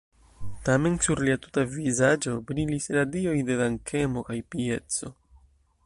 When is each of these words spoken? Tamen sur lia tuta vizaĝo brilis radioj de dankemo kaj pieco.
Tamen 0.67 0.95
sur 1.07 1.19
lia 1.27 1.37
tuta 1.43 1.65
vizaĝo 1.75 2.33
brilis 2.53 2.89
radioj 2.97 3.37
de 3.51 3.59
dankemo 3.61 4.25
kaj 4.31 4.41
pieco. 4.55 5.17